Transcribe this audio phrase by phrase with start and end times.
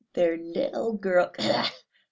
[0.13, 1.31] their little girl...